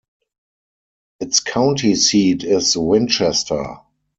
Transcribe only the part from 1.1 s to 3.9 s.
Its county seat is Winchester.